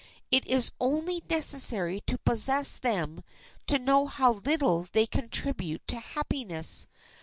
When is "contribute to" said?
5.05-5.99